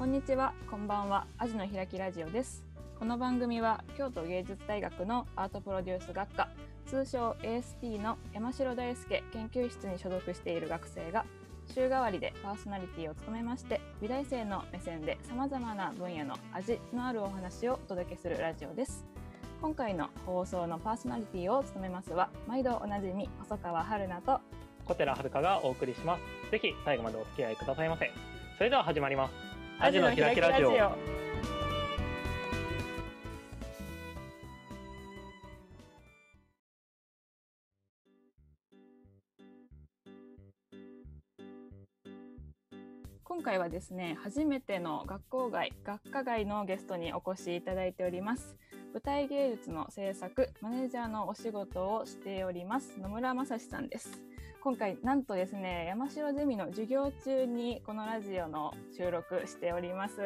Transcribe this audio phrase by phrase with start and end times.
[0.00, 1.26] こんにちは、こんばんは。
[1.36, 2.64] アジの開きラジオです。
[2.98, 6.48] この番組は京都芸術大学のアートプロデュース学科、
[6.86, 11.26] 通称 ASP の山城大輔研究室に所属している学生が
[11.66, 19.04] 週替わりでパーソナリティを務めまして、美大生の目線で様々な分野の味のあるお話をお届けするラジオです。
[19.60, 24.40] 今回の放送のパーソナリティを務めますは、毎度おなじみ細川春菜と
[24.86, 26.50] 小寺遥がお送りします。
[26.52, 28.10] ぜひ最後までお付き合いくださいませ。
[28.56, 29.49] それでは始まります。
[29.82, 30.92] アジの開きラジオ。
[43.24, 48.56] 今回はですね初めての学校外学科外のゲストにお越しいただいております。
[48.92, 54.20] 舞台芸術の制作マネージャーのお仕事をしております野村正史さんです
[54.62, 60.16] 今回なんとですね山城ゼミの授業中にこのラジオの収録しております。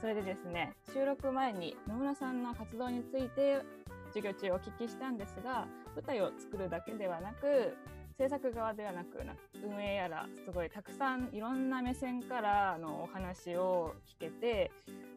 [0.00, 3.60] それでですね収録前に野村さんの活動について
[4.08, 7.76] 授業中お聞きしたんですが舞台を作るだけではなく
[8.18, 9.18] 制作側ではなく
[9.64, 14.70] 運営やらすごいたくさんいろんな目線からのお話を聞けて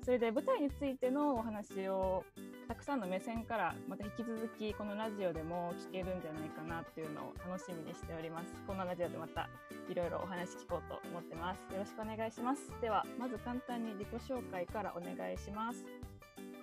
[0.06, 2.24] それで舞台についてのお話を
[2.68, 8.54] たくさんの目線からまた引き続きこのラジオでも聞けるんじゃないかなっていうのを楽しみにしております。
[8.68, 9.50] このラジオでまた
[9.90, 11.74] いろいろお話聞こうと思ってます。
[11.74, 12.62] よろしくお願いします。
[12.82, 15.84] ではまず簡単に自己紹介からお願いします。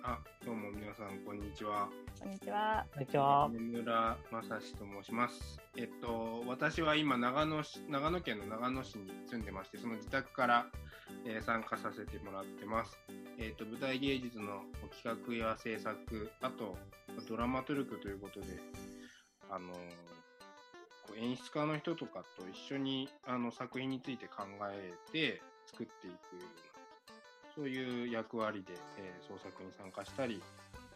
[0.03, 1.87] あ、どうも皆さん、こんにちは。
[2.19, 3.49] こんにちはこんにちは。
[3.53, 5.57] 野村正史と申します。
[5.77, 10.65] えっと、私は今、長野市、長野県の長野市に住んでまして、その自宅から、
[11.25, 12.97] えー参加させてもらってます。
[13.37, 14.63] えっと、舞台芸術の
[15.03, 16.77] 企画や制作、あと、
[17.29, 18.47] ドラマトルクということで、
[19.49, 19.77] あのー
[21.05, 26.72] こう演出家の人とかと一緒にあの作品について考えて作っていくような
[27.55, 30.41] そういう役割で、えー創作に参加したり、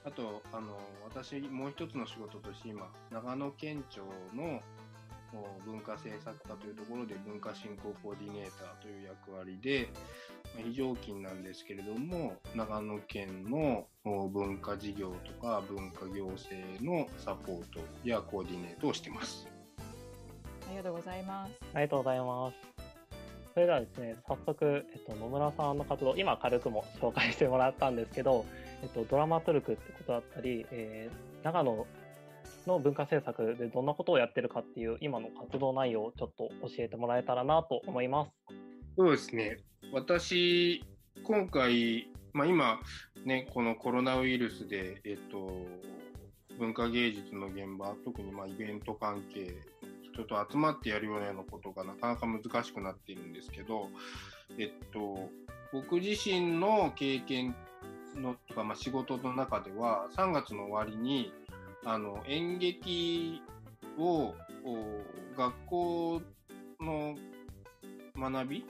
[0.06, 4.02] あと、あの、私、もう一つの仕事として今、長野県庁
[4.36, 4.62] の
[5.34, 9.90] お文化政策課というところで文化振興コーディネーターという役割で、
[10.56, 19.48] まあ非常勤なんですけれども、長野県のお文化事業とか文化行政のサポートやコーディネートをしてます。
[20.68, 22.77] ありがとうございますありがとうございます。
[23.58, 28.46] それではですね、早速、えっと、野村さんの活動、今軽くも紹介してもらったんですけど、
[28.84, 31.88] えっと、ドラマトルクってことだったり、えー長野
[32.68, 38.32] の文化政策でどんなことをやってるかっていう今の活動内容をちょっと教えてもらえたらなと思います。
[38.96, 39.58] そうですね。
[39.92, 40.84] 私、
[41.24, 42.80] 今回、まあ今、
[43.26, 45.50] ね、このコロナウイルスで、えっと、
[46.60, 49.56] 文化芸術の現場、特にまあイベント関係、
[50.18, 53.90] 人と集まってやるようなことがなかなか難しくなっているんですけど、
[54.58, 55.30] えっと、
[55.72, 57.56] 僕自身の経験
[58.16, 61.32] のとか、まあ、仕事の中では、3月の終わりに、
[61.86, 63.42] あの、演劇
[64.00, 64.34] を、
[64.66, 65.04] お
[65.38, 66.22] 学校
[66.82, 67.16] の
[68.18, 68.66] 学び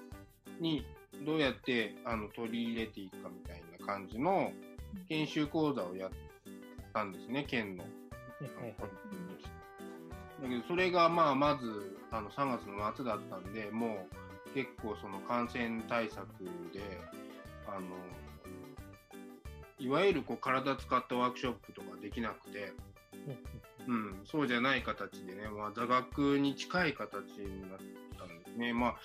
[0.59, 0.85] に
[1.25, 4.51] どうやってあの取り入れていくかみたいな感じの
[5.07, 6.11] 研修講座をやっ
[6.93, 7.83] たんですね、県の。
[7.83, 9.56] はいはい
[10.41, 14.07] だけど、それがまあ、まず、あの、3月の末だったんで、も
[14.45, 16.25] う結構その感染対策
[16.73, 16.81] で、
[17.67, 17.87] あの、
[19.79, 22.73] いわゆるこう体使ったワークショップとかできなくて、
[23.87, 27.79] うん、そうじゃない形でね、まあ、座学に近い形になっ
[28.17, 28.73] たんですね。
[28.73, 28.95] まあ、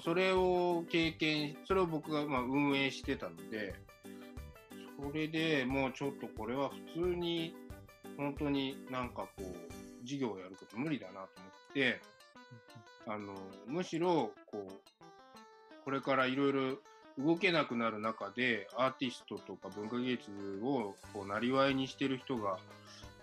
[0.00, 3.74] それを経験、それを僕がまあ運営してたので、
[5.00, 7.54] それでもうちょっとこれは普通に、
[8.16, 11.28] 本当になんかこう、授業をやること無理だなと思っ
[11.74, 12.00] て、
[13.06, 13.34] あの、
[13.66, 16.78] むしろ、こう、これからいろいろ
[17.18, 20.30] 動けなくなる中で、アーティストとか文化芸術
[20.62, 22.58] をこう、なりわいにしてる人が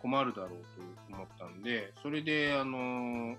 [0.01, 3.35] 困るだろうと思ったんで、それで、あの、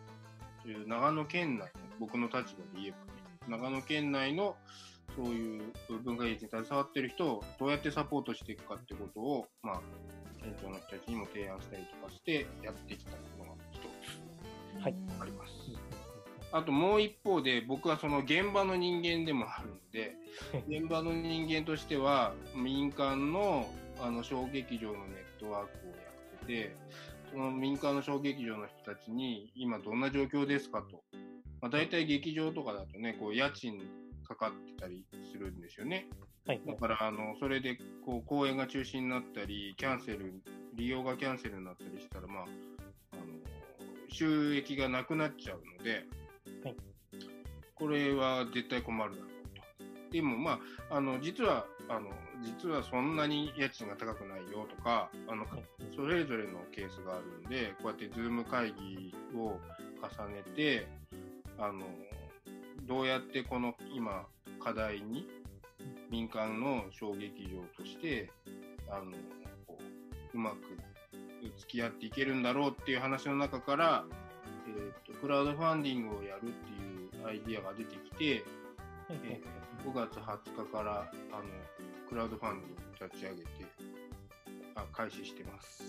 [0.87, 2.47] 長野県内の、僕の立場で
[2.77, 4.57] 言えばね、長野県内の
[5.17, 5.73] そういう
[6.05, 9.81] 文化芸術に携わってる人をどうやってサポートしていくかってことを、まあ、
[10.43, 15.53] 県庁の人たちにも提案したりとかしてやってきたのが一つはいあります。
[16.53, 20.17] あともう一方で僕はその現場の人間でもあるので、
[20.69, 23.69] 現場の人間としては民間の
[24.01, 25.97] あの小劇場のネットワークをや
[26.37, 26.77] ってて、
[27.31, 31.05] その民間の小劇場の人たちに今どんな状況ですかと。
[31.61, 33.79] まあ、大体劇場とかだとね、こう家賃
[34.31, 36.07] かかってたりするんですよね。
[36.47, 36.61] はい。
[36.67, 40.41] だから、あの、それで、こう、公演が中止になったり、キャンセル、
[40.75, 42.45] 利用がキャンセルになったりしたら、まあ、
[43.13, 43.23] あの、
[44.09, 46.07] 収益がなくなっちゃうので、
[46.65, 46.77] はい。
[47.75, 50.59] これは絶対困るだろうでもま
[50.91, 52.11] あ、あの実はあの
[52.43, 55.47] 実はそんなに家賃が高くないよとかあの
[55.95, 59.59] それぞれのケースがあるんでこうやって Zoom 会議を
[60.19, 60.89] 重ねて
[61.59, 61.85] あの
[62.91, 64.27] どうやってこの今
[64.63, 65.27] 課題に
[66.11, 68.29] 民間の小劇場として
[68.91, 69.13] あの
[69.67, 69.79] こ
[70.35, 70.57] ううまく
[71.57, 74.05] 付き合っていけるんだろうっていう話の中から、
[74.67, 78.45] えー、とクラウドファンディングをやるっていうアイディアが出てきて、
[79.09, 81.43] えー5月20日からあの
[82.09, 83.49] クラウドファンディング立ち上げて
[84.75, 85.83] あ開始してます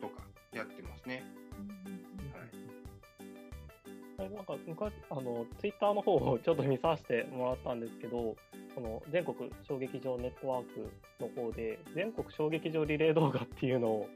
[0.00, 0.22] とか
[0.54, 1.22] やってますね。
[4.20, 8.36] はいなんか昔あのツイッターの方をちょっと見させてもらったんですけど、
[8.74, 14.08] その全国小劇場ネットワークの方で全国小劇場リレー動画っていうのを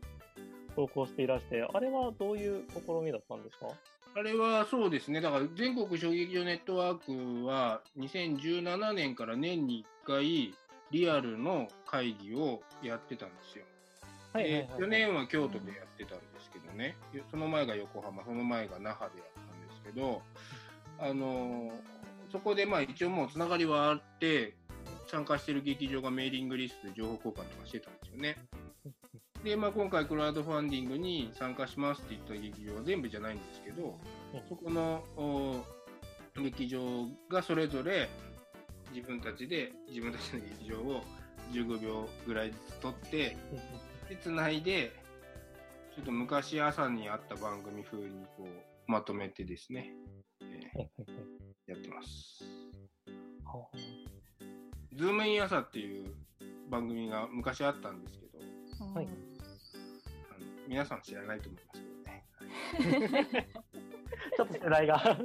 [0.77, 3.69] 投稿していらして、あれはどういう試みだったんですか？
[4.17, 10.55] あれはそうですね、だから全国小劇場ネットワークは2017年から年に1回
[10.91, 13.65] リアルの会議をやってたんですよ。
[14.35, 16.95] で去年は京都でやってたんですけどね、
[17.31, 19.44] その前が横浜、その前が那覇でやったんです
[19.85, 20.23] けど、
[20.99, 21.71] あの
[22.33, 24.57] そこでまあ一応もうつながりはあって、
[25.07, 28.37] 参加してる劇場がメーリングリストで情報交換とかしてたんですよね。
[29.45, 33.99] で、まあ、今回クラウドファンディングに参加しますって言った劇場は全部じゃないんですけど、
[34.49, 35.05] そこの
[36.43, 36.81] 劇場
[37.29, 38.09] がそれぞれ
[38.93, 41.05] 自分たちで自分たちの劇場を
[41.53, 43.37] 15秒ぐらいずつ撮って、
[44.09, 44.93] で、つないで、
[45.95, 49.93] ちょっと昔朝にあった番組風にこうまとめてですね、
[50.43, 50.87] えー
[51.67, 52.45] やってます。
[54.93, 56.15] ズームイン朝っていう
[56.71, 58.39] 番組が昔あったんですけど、
[58.95, 59.17] はいあの
[60.69, 61.81] 皆さん知らないと思います
[62.83, 63.49] けどね。
[64.37, 64.99] ちょっと世代が。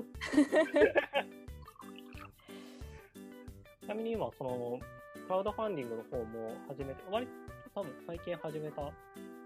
[3.81, 4.79] ちなみに今、その、
[5.25, 7.27] クラウドファンディングの方も始めて、割
[7.73, 8.93] と多分最近始めた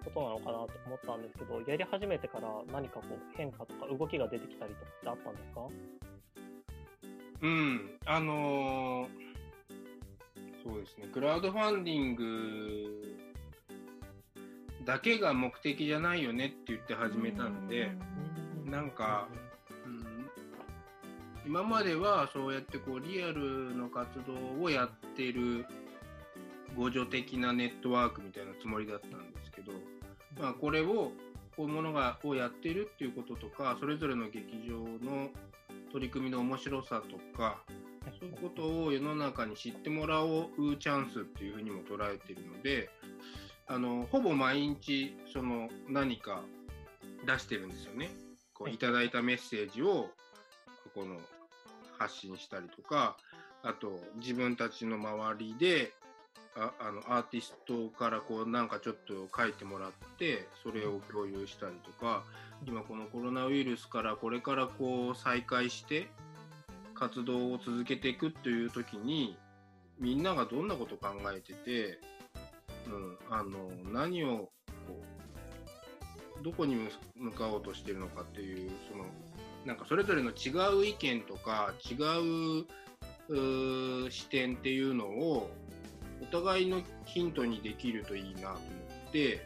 [0.04, 5.62] ことなのかなと思ったんですけど、やり始めてから何かこう変化とか動きが出てきたりとかってあったんですか？
[7.42, 9.24] うん、あのー
[10.64, 13.18] そうですね、クラウドファンディング
[14.86, 17.92] だけが目的じゃないよねって言って始めたんで、
[18.66, 19.28] なんか、
[19.86, 20.26] うん、
[21.46, 25.66] 今まではそうやってこうリアルの活動をやってる
[26.78, 29.78] 互助的なネットワークみたいなつもりだったんですけど、
[30.42, 31.12] まあ、これを
[31.56, 35.30] こういうものがをやってるっていうこととかそれぞれの劇場の
[35.92, 37.64] 取り組みの面白さとか
[38.20, 42.90] そういうことを世の中に知ってもらおうチャンスっていうふうにも捉えているので
[43.68, 46.42] あのほぼ毎日その何か
[47.26, 48.10] 出してるんですよね。
[48.54, 50.10] こういただいたメッセージを
[50.94, 51.18] この
[51.98, 53.18] 発信したりとか
[53.64, 55.94] あと自分たちの周りで
[56.56, 62.24] ああのアーティストからこうなんかちょっと書いてもらってそれを共有したりとか
[62.66, 66.08] 今このコロナウイルスからこれからこう再開して
[66.94, 69.36] 活動を続けていくという時に
[70.00, 72.00] みんながどんなこと考えてて、
[72.88, 74.50] うん、あの何を
[74.88, 75.02] こ
[76.40, 79.06] うどこに向かおうとしてるのかっていうその
[79.66, 81.96] なんかそれぞれの違う意見とか違
[83.32, 85.50] う視点っていうのを
[86.24, 88.58] お互いのヒントにできるといいなと思
[89.10, 89.46] って、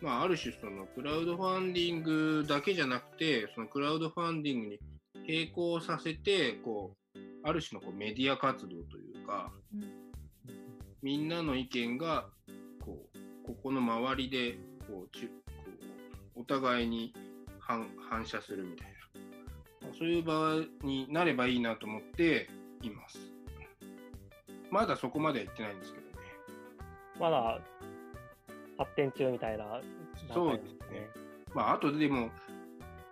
[0.00, 4.78] まあ、ある種そのクラウドファンディングだけじゃなくてそのクラウドファンディングに
[5.26, 9.52] 並行させてこうある種のこうメディア活動というか
[11.02, 12.26] みんなの意見が
[12.80, 15.32] こうここの周りでこうちこ
[16.36, 17.12] うお互いに
[17.58, 18.98] 反反射するみたいな
[19.98, 22.48] そういう場になればいいなと思って
[22.82, 23.37] います。
[24.70, 26.08] まだそこまでは行ってないんですけどね。
[27.18, 27.60] まだ
[28.78, 29.80] 発展中みたいな
[30.32, 31.08] そうですね。
[31.54, 32.30] まあ、あとでも、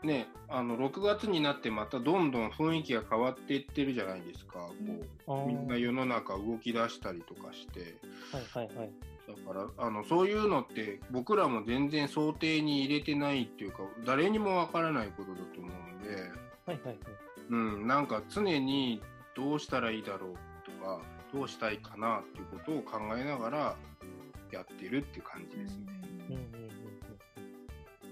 [0.02, 4.70] ね、あの6月になってまたどんどん雰囲気が変わっていってるじゃないですか。
[5.26, 7.96] こうみんな世の中動き出したりとかして。
[8.32, 8.90] はいはいはい。
[9.26, 16.28] だからあのそういうのって僕らも全然想定に入れてないっていうか誰にもわからないことだと思うんで、はい
[16.66, 16.98] はいはい。
[17.50, 19.02] うん、なんか常に
[19.34, 20.34] どうしたらいいだろう
[20.64, 21.00] とか
[21.32, 23.76] どうしたいかなっていうことを考えながら
[24.52, 25.84] やってるっていう感じですね。
[26.28, 26.70] うんうんうん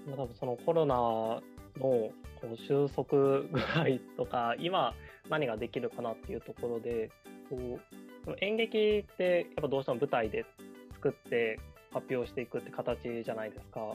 [0.07, 0.11] うん。
[0.11, 1.41] まあ多分そのコロナの
[1.79, 4.93] こう収束具合とか、今
[5.29, 7.09] 何ができるかなっていうところで、
[7.49, 7.95] こう
[8.25, 10.45] その演劇ってやっぱどうしても舞台で
[10.93, 11.59] 作って
[11.93, 13.93] 発表していくって形じゃないですか。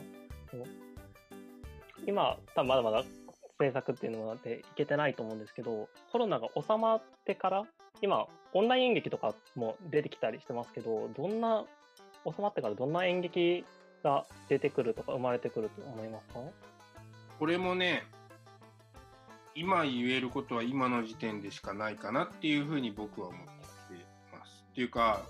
[2.07, 3.03] 今、多分まだまだ
[3.59, 7.63] 制作っていうのはでいけてないと思うんですけど、コロナが収まってから
[8.01, 11.63] 今、オンライン演劇とかも出てきたりしてますけど、どんな、
[12.25, 13.65] 収まってからどんな演劇
[14.03, 16.39] が出てくるとか生まれてくると思いますか？
[17.39, 18.03] これもね、
[19.55, 23.51] 今言えることは今の時点でしかないかなっていうふうに僕は思って
[24.31, 24.65] ます。
[24.71, 25.21] っていうか、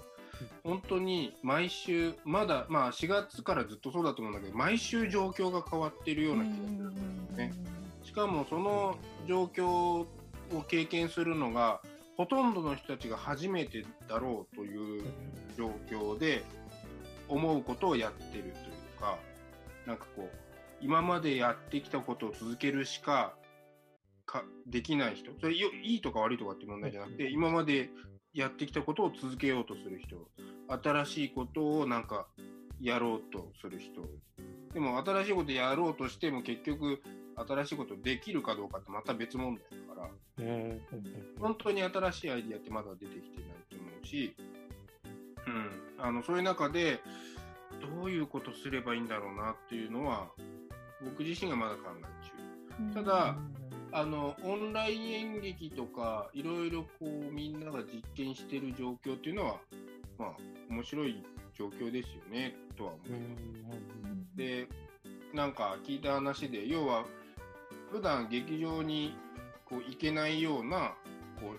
[0.64, 7.54] 本当に毎週、まだ、まあ4月からずっとそうだと思うんだけど、毎週状況が変わってるような気がするんですね。
[8.04, 10.08] しかもその状況を
[10.68, 11.82] 経験するのが、
[12.22, 15.04] ほとんどの人たちが初めてだろうという
[15.58, 16.44] 状況で
[17.28, 18.54] 思うことをやってるという
[19.00, 19.18] か、
[19.88, 20.38] なんかこう、
[20.82, 23.34] 今までやってきたことを続けるしか
[24.28, 27.90] かできない人、それよいいとか悪いとかって問題じゃなくて、今まで
[28.36, 30.28] やってきたことを続けようとする人、
[30.84, 32.28] 新しいことをなんか
[32.80, 34.04] やろうとする人、
[34.76, 37.02] でも新しいことやろうとしても結局
[37.36, 39.81] 新しいことできるかどうかってまた別問題
[41.40, 44.36] 本当に新しいアイディアってまだ出てきてないと思うし、
[45.48, 47.00] うん、あのそういう中で
[47.98, 50.30] どういうことすればいいんだろうなっていうのは
[51.04, 52.94] 僕自身がまだ考え中。
[52.94, 53.36] ただ、
[53.92, 59.58] あのオンライン演劇とかいろいろこうみんなが実験してる状況っていうのは
[60.18, 60.30] まあ
[60.70, 61.22] 面白い
[61.58, 63.18] 状況ですよねとは思うんい
[63.64, 64.38] ます。
[64.38, 64.68] で
[65.34, 67.06] なんか聞いた話で要は
[67.92, 69.14] 普段劇場に
[69.72, 70.94] こう行けないような
[71.40, 71.56] こ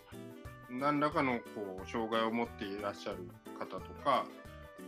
[0.71, 3.27] う何らかのこう障害を持っていらっしゃる
[3.59, 4.27] 方とか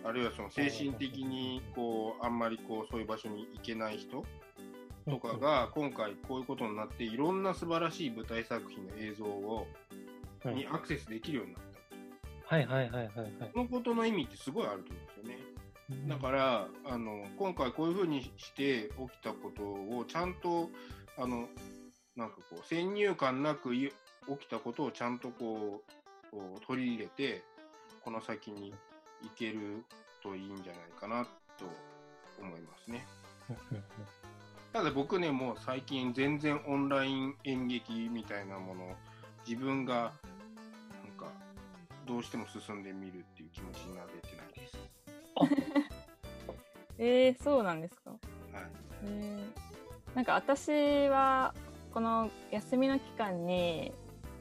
[0.05, 4.25] あるいはその精神的にこうあんまりこうそういう場所に行けない人
[5.09, 9.67] とかが今回こういうことになっていろんな素晴らしい舞台作品の映像を
[10.45, 11.63] うんにアクセスできるようになっ
[12.49, 12.55] た。
[12.55, 13.51] はいはいはいはいはい。
[13.55, 15.35] このことの意味ってすごいあると思うんで
[15.89, 16.09] すよね。
[16.09, 20.69] だからあの今回こういうふうにして起きたことをちゃんと
[21.19, 21.49] あの
[22.17, 23.93] なんかこう先入観なくい
[24.29, 27.43] 起きたことをちゃんとこうこう取り入れて
[28.03, 28.73] この先に
[29.23, 29.85] 行ける
[30.23, 31.25] といいんじゃないかな
[31.59, 31.65] と
[32.41, 33.07] 思いますね。
[34.73, 38.93] ただ僕ねもう最近全然オンライン演劇みたいなものを
[39.47, 40.13] 自分がなん
[41.17, 41.27] か
[42.07, 44.79] どうしても進んでみるっていう気持ちになれてないです。
[46.99, 48.11] えー、そうなんですか？
[48.11, 48.21] はい
[49.05, 50.71] えー、なんか私
[51.09, 51.55] は
[51.95, 53.93] この休みの期間に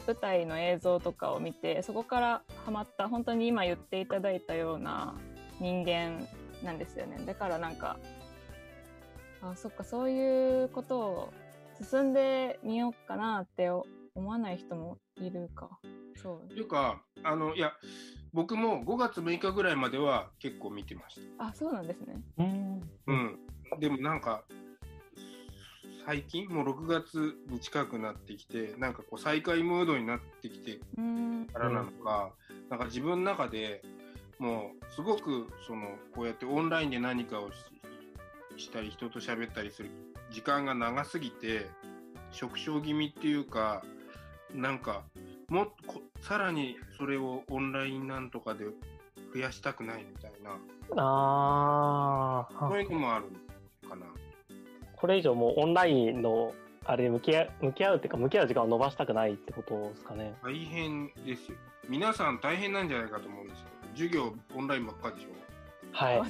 [0.08, 5.14] 舞台の映像とかを見てそこからハマった本当に今言っていただいたような
[5.60, 6.28] 人間
[6.64, 7.24] なんですよね。
[7.26, 7.98] だからなんか
[9.44, 11.34] あそっかそういうことを
[11.80, 15.70] 進んでみようかなって思わない人もいるか。
[16.16, 16.50] そう。
[16.50, 17.74] というか、あの、いや、
[18.32, 21.48] 僕も5月6日ぐらいまでは結構見てました。
[21.48, 22.22] あそうなんですね。
[22.38, 22.82] うん。
[23.08, 23.40] うん。
[23.80, 24.44] でもなんか、
[26.06, 30.80] 最近、もう6月に近くなってきて、なんかこう再開ムードになってきて
[31.54, 32.32] からなのか、
[32.70, 33.82] なんか自分の中で
[34.40, 37.56] もうすごくそのこうやってオンラインで何かをし
[38.58, 39.90] したり人と喋ったりする
[40.32, 41.66] 時間が長すぎて
[42.32, 43.84] 縮小気味っていうか
[44.54, 45.04] なんか
[45.48, 48.66] もっとこさらにそれをオンラインなんとかで
[49.34, 50.52] 増やしたくないみたいな。
[51.02, 53.26] ああそういうのもある
[53.90, 54.06] かな。
[55.04, 56.54] これ以上もうオンラインの
[56.86, 60.34] あれに向き合う向き合うっていうか向き合う時間を伸ばしたくないってことですかね。
[60.42, 61.58] 大変ですよ。
[61.90, 63.66] 皆さん大変なんじゃないかと思うんですよ。
[63.96, 65.32] 授業オンラインばっかりでしょ。
[65.92, 66.22] はい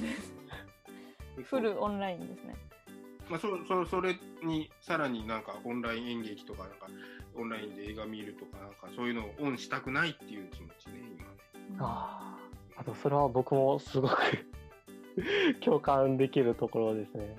[1.44, 2.56] フルオンラインですね
[3.30, 6.88] まあ、そそそれにさらになんかオンライン演劇とかなんか
[7.36, 11.76] オンラインで映画見るとかなんかそういうのをオンしたくないっていう気持ちね今ね。
[11.78, 12.36] あ
[12.76, 14.16] あ、あとそれは僕もすごく
[15.62, 17.36] 共感できるところですね。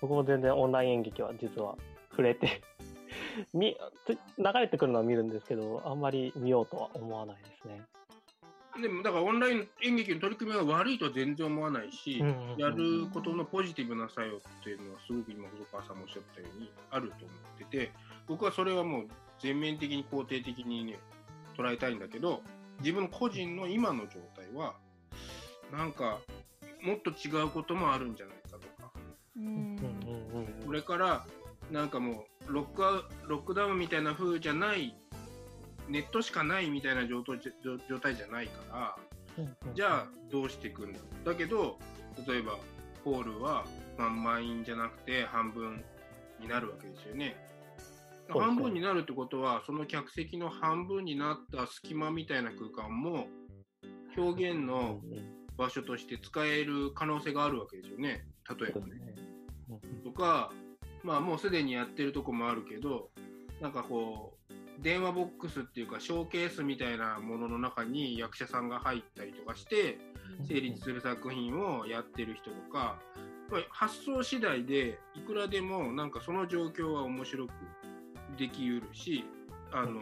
[0.00, 1.76] 僕も全然オンライン演劇は実は
[2.10, 2.62] 触れて
[3.52, 3.76] み
[4.06, 7.82] つ流れてくるのは見るんですけど、あんまり見ようとは思わないですね。
[8.80, 17.92] でもだからオンライン演劇の取り組みが悪いとは全然思わないし、うんうんうんやることのポジティブな作用っていうのはすごく今細川さんもおっしゃったようにあると思ってて
[18.26, 19.06] 僕はそれはもう
[19.40, 20.98] 全面的に肯定的にね
[21.56, 22.42] 捉えたいんだけど
[22.80, 24.74] 自分個人の今の状態は
[25.70, 26.18] なんか
[26.82, 28.35] もっと違うこともあるんじゃない
[30.64, 31.26] これから
[31.70, 34.96] なんかもうロックアウロックダウンみたいな風じゃない
[35.88, 38.96] ネットしかないみたいな状態状状態じゃないから
[39.38, 39.74] うん。
[39.74, 41.78] じゃあどうしていくんだだけど
[42.26, 42.58] 例えば
[43.04, 43.64] ホールは
[43.98, 45.84] まあ満員じゃなくて半分
[46.40, 47.36] になるわけですよね。
[48.28, 53.28] 半分になるってことはその客席の半分になった隙間みたいな空間も
[54.16, 55.00] 表現の
[55.56, 58.24] 場所として使える可能性があるわけですよね。
[58.58, 59.25] 例えばね。
[60.16, 60.50] か、
[61.02, 63.08] まあ、もうすでにやってるとこもあるけど
[63.60, 69.98] なんかこう電話ボックスっていうかショーケースみたいなものの中に役者さんが入ったりとかして
[70.48, 72.98] 成立する作品をやってる人とか
[73.70, 77.50] 発想次第でいくらでもなんかその状況は面白く
[78.38, 79.24] できうるし
[79.72, 80.00] あの、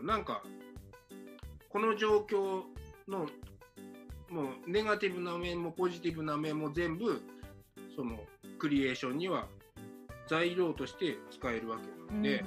[0.00, 0.42] うん、なんか
[1.68, 2.62] この状況
[3.08, 3.26] の
[4.30, 7.20] もうネガティブな面もポジティブな面も全部
[7.96, 8.18] その
[8.58, 9.46] クリエーションには
[10.28, 12.44] 材料として使えるわけなので、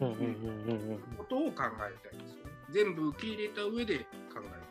[0.00, 2.52] うんうんうんうんうんことを考えたいですよね。
[2.70, 4.62] 全部受け入れた上で考え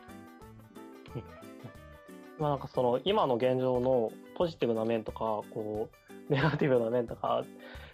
[2.42, 7.44] まあなんかその今の現状のポジティブな面とかこう ネガティブな面とか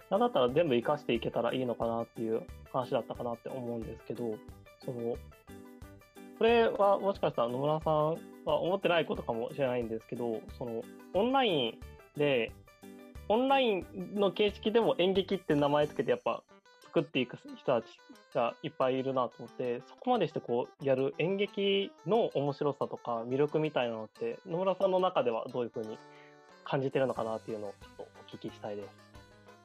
[0.09, 2.41] なんだったら全部生かしていけたらいいのかなっていう
[2.73, 4.35] 話だったかなって思うんですけど
[4.83, 5.15] その
[6.39, 7.93] これはもしかしたら野村さん
[8.45, 10.83] は思ってないことかもしれないんですけどその
[11.13, 11.79] オンライン
[12.19, 12.51] で
[13.29, 13.85] オンライン
[14.15, 16.43] の形式でも演劇って名前つけてやっぱ
[16.83, 17.85] 作っていく人たち
[18.33, 25.97] がいっぱいいるなと思ってそこまでしてこうやる演劇の面白さとか魅力みたいなのって野村さんの中ではどういうふうに
[26.65, 28.87] 感じてるのかなっていうのをちょっとお聞きしたいです。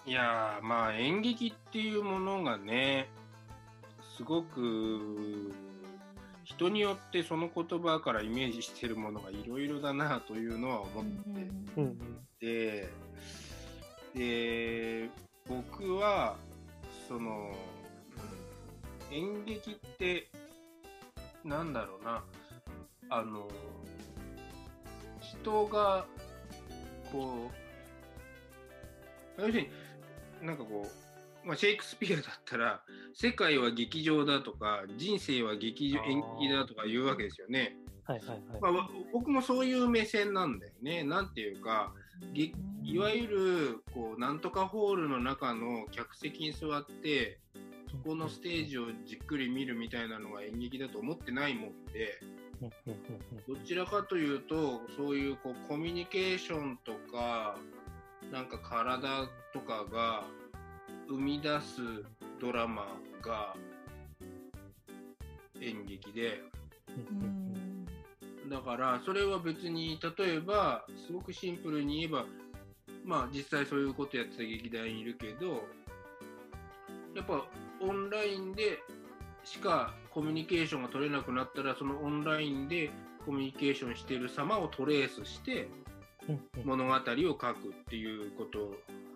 [0.06, 0.12] い。
[0.12, 3.08] やーまあ演劇っていうものがね
[4.16, 5.52] すごく
[6.44, 11.98] 人によってその言葉からイメージしてるものがいろいろだなというのは思ってうん
[12.40, 12.90] で
[14.14, 15.10] で
[15.48, 16.36] 僕は
[17.08, 17.52] その、
[19.10, 20.28] 演劇って
[21.44, 22.24] なんだろうな。
[23.10, 23.48] あの
[25.20, 26.06] 人が
[27.12, 27.50] こ
[29.38, 29.68] う要するに
[30.40, 31.03] なんかこう、
[31.44, 32.82] まあ、シェイクスピアだったら
[33.12, 37.76] 世界は劇場だとか人生は劇場演劇だとか言うわけですよね。
[38.04, 38.40] はいはいはい。
[38.60, 41.04] まあわ、僕もそういう目線なんだよね。
[41.04, 41.92] なんていうか、
[42.32, 47.38] げいわゆるこうなんとかホールの中の客席に座って
[47.90, 52.20] そこのステージをじっくり見るみたいなのが演劇だと思ってないもんで
[53.48, 57.57] どちらかというとそういうこうコミュニケーションとか
[58.33, 60.24] なんか体とかが
[61.08, 61.80] 生み出す
[62.40, 62.86] ドラマ
[63.22, 63.54] が
[65.60, 66.42] 演劇で。
[68.50, 72.26] だからそれは別に例えばすごくシンプルに言えば
[73.04, 75.64] まあ実際そういうことやってた劇団にいるけど
[77.14, 77.44] やっぱ
[77.80, 78.78] オンラインで
[79.44, 82.90] しかコミュニケーションが取れなくなったらそのオンラインで
[83.24, 85.68] コミュニケーションしている様をトレースして
[86.64, 87.54] 物語を書くっ
[87.88, 88.74] ていうこと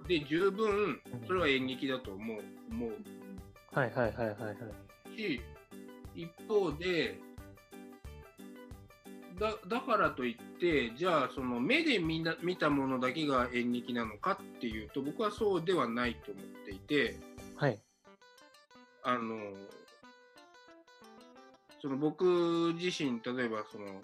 [0.08, 2.38] で十分それは演劇だと思う
[2.70, 2.90] 思う
[3.72, 5.16] はいはいはいはいはい。
[5.16, 5.40] し
[6.14, 7.18] 一方で
[9.38, 17.16] だだからといってじゃあその目で見な見たものだけが演劇なのかっていうと僕はそうではないと思っていて
[17.56, 17.78] はい。
[19.04, 19.36] あの
[21.80, 24.02] その僕自身例えばその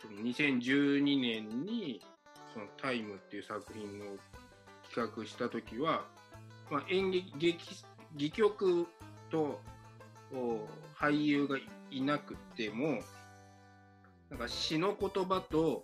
[0.00, 2.00] その2012年に
[2.52, 4.16] その「タイムっていう作品を
[4.94, 6.04] 企画した時は、
[6.70, 8.86] まあ、演劇劇戯曲
[9.30, 9.60] と
[10.32, 10.60] お
[10.96, 11.56] 俳優が
[11.90, 13.00] いなくても
[14.30, 15.82] なんか詩の言葉と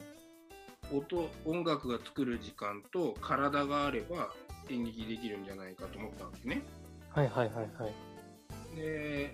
[0.93, 4.31] 音音楽が作る時間と体があれば
[4.69, 6.63] 演劇できるんじゃないかと思ったんですね。
[7.11, 8.77] はいはいはいはい。
[8.77, 9.33] で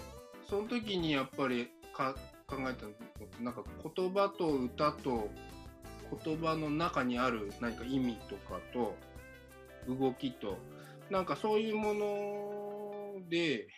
[0.48, 2.14] その時にやっぱりか
[2.46, 3.62] 考えたのってなんか
[3.96, 5.28] 言葉と歌と
[6.24, 8.94] 言葉の中にある何か意味とかと
[9.88, 10.58] 動きと
[11.10, 13.68] なんかそういうもので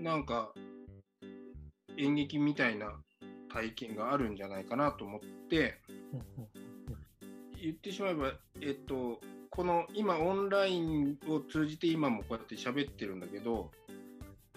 [0.00, 0.52] なんか
[1.96, 2.92] 演劇みたいな
[3.52, 5.78] 体験があるんじゃないかなと思って
[7.62, 13.70] 言ってしまえばえっとこの今オンラインを通じて今もこうやって喋ってるんだけど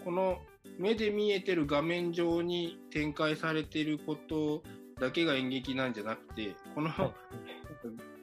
[0.04, 0.40] この
[0.80, 4.64] 目で見えてる画面上に展開されていること
[5.00, 7.12] だけが演劇なんじゃなくてこのはい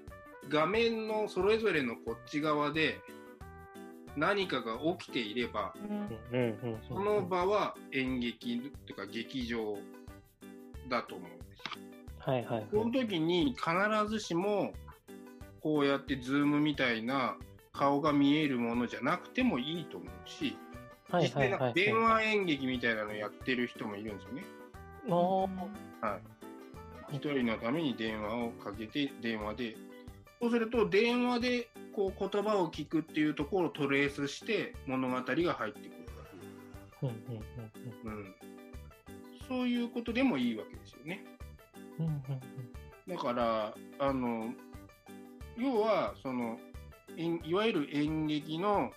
[0.54, 3.00] 画面のそれぞれのこっち側で
[4.16, 5.74] 何かが起きていれば
[6.32, 6.56] うん
[6.88, 9.76] その場は演劇っていうか劇場
[10.88, 11.82] だと思うんですよ。
[12.20, 12.66] はいはいはい。
[12.70, 13.66] その時に必
[14.08, 14.72] ずしも
[15.60, 17.36] こうやってズームみたいな
[17.72, 20.56] 顔が見えるものじゃなくてもいいと思うし、
[21.10, 21.72] はい実際な。
[21.72, 24.44] 電話演劇みたいなのやってる人もいるんですよね。
[26.00, 26.20] は
[27.12, 27.16] い。
[27.16, 29.76] 一人のために電話をかけて電話で、
[30.40, 36.31] そうすると電話でこう言葉を聞くっていうところをトレースして物語が入ってくるわ
[37.03, 37.99] うんうんけ。
[38.05, 38.35] うん。
[39.49, 41.25] そういうことでもいいわけですよね。
[41.99, 42.20] うんうんうん
[43.07, 44.55] だからあの
[45.59, 46.59] 要はその
[47.18, 48.92] 演いわゆる演劇の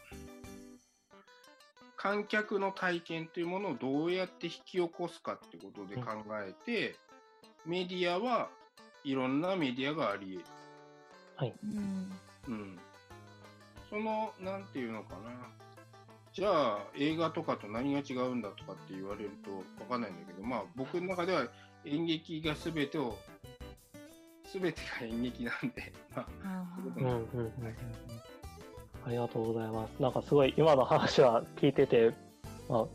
[1.97, 6.95] 観客の体験というものをどうやって引き起こすかってことで考えて、
[7.65, 8.49] メディアは
[9.03, 10.45] いろんなメディアがあり得る。
[11.37, 11.53] はい。
[11.63, 12.11] うん
[12.47, 12.79] うん。
[13.89, 15.49] その、なんていうのかな。
[16.33, 19.51] じゃあ、映画とかと何が違うんだとかって言われると
[19.83, 21.47] わかんないんだけど、まあ僕の中では
[21.85, 23.17] 演劇が全てを、
[24.51, 27.53] 全てが演劇なんで、 まあ、あうんうんうんうん
[29.05, 30.01] ありがとうございます。
[30.01, 32.13] なんかすごい今の話は聞いてて、
[32.67, 32.85] まあ、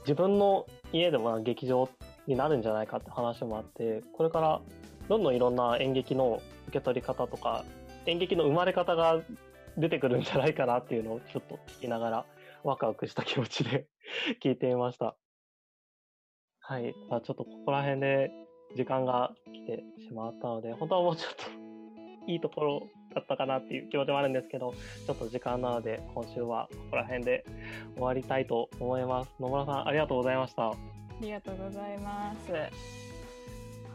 [0.00, 1.88] 自分の家でもまあ劇場
[2.26, 4.60] になるんじゃないかって話もあって、これから
[5.08, 7.64] どんどんいろんな演劇の受け取り方とか、
[8.06, 9.22] 演劇の生まれ方が
[9.76, 12.26] 出てくるんじゃないかなっていうのをちょっと聞きながら
[12.62, 13.86] ワクワクした気持ちで
[14.42, 15.16] 聞いてみました。
[16.60, 16.94] はい。
[17.10, 18.30] まあ、ちょっとここら辺で
[18.74, 21.44] 時間が来てしまったので、本当はもうちょっと
[22.26, 24.72] いいところだったかなっていう気持ちもあるんですけど、
[25.06, 27.44] ちょっと時間なので、今週はここら辺で
[27.94, 29.34] 終わりたいと思います。
[29.38, 30.70] 野村さん、ありがとうございました。
[30.70, 30.74] あ
[31.20, 32.52] りがとうございます。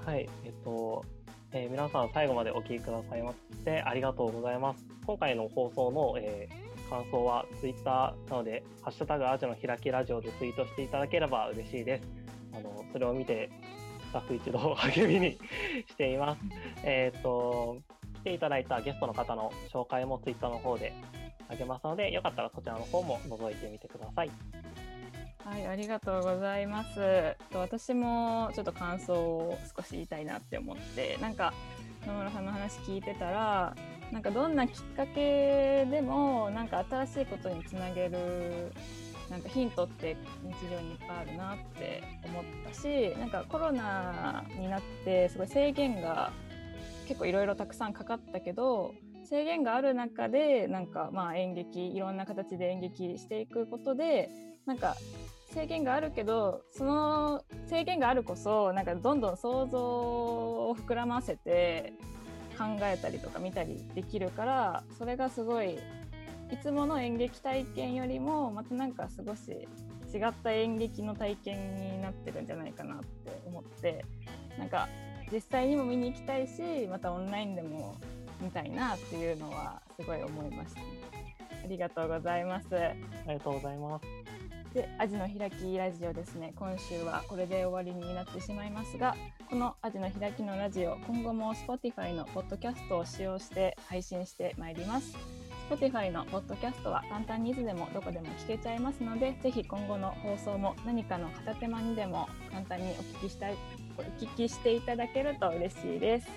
[0.06, 1.04] はい、えっと、
[1.52, 4.86] えー皆さん最後までお聞きくださいましてありがとうございます。
[5.06, 12.08] 今回の放送の、えー感想は Twitter なので、ハッシュタグアジの開きラジオでツイートしていただければ嬉しいです。
[12.52, 13.52] あのそれを見て、
[14.10, 15.38] スタッフ一同励みに
[15.88, 16.42] しています。
[16.84, 17.78] えっと、
[18.16, 20.92] 来ていただいたゲストの方の紹介も Twitter の方で
[21.48, 24.32] あげますので、よかったらそちらの方も覗いてみてください。
[25.50, 27.36] はい、ありがとうございます。
[27.50, 31.56] と私もちょっと感想を少し言いたいなって思って、なんか
[32.06, 33.76] 野村さんの話聞いてたら、
[34.12, 38.72] なんかどんなきっかけでもなんか新しいことにつなげる
[39.32, 46.32] なんかヒントって日常にいっぱいあるなって思ったし、なんかコロナになってすごい制限が
[47.08, 48.94] 結構いろいろたくさんかかったけど、
[49.28, 54.30] 制限がある中でなんかまあ演劇いろんな形で演劇していくことで
[54.66, 54.96] なんか
[55.54, 61.94] 制限があるけどその制限があるこそなんかどんどん想像を膨らませて
[62.58, 65.80] 考えたりとか見たりできるからそれがすごい
[66.52, 69.68] いつもの演劇体験よりもまたなんか少し
[70.14, 74.04] 違った演劇の体験になってるんじゃないかなって思って
[74.58, 74.88] なんか
[75.32, 77.98] 実際にも見に行きたいしまたオンラインでも
[78.42, 82.68] 見たいなっていうのはすごい思いました、ありがとうございます。
[82.76, 82.94] あ
[83.28, 84.49] りがとうございます。
[84.74, 89.16] で、アジの開きラジオですね、今週はこれで終わりになってしまいますが、
[89.50, 95.18] このアジの開きのラジオ、今後も Spotify のポッドキャストを使用して配信してまいります。
[95.70, 103.56] Spotify のポッドキャストは簡単にいつでもどこでも聞けちゃいますので、ぜひ今後の放送も何かの片手間にでも簡単にお聞きしたい、
[103.98, 106.28] お聞きしていただけると嬉しいです。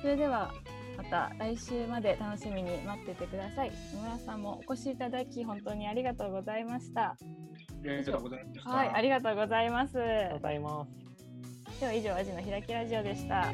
[0.00, 0.52] それでは
[0.96, 3.72] また来週まで楽しみに待っててください。
[3.94, 7.02] 野村さんもお越しいただき本当にありがとうございました。
[7.02, 7.49] ありがとうございました。
[8.64, 10.00] はい、ありがとうございます。
[10.00, 11.80] ありがとうございます。
[11.80, 13.52] では以上、アジの開きラジオでした。